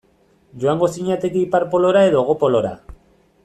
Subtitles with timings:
[0.63, 2.77] Joango zinateke Ipar Polora edo Hego Polora?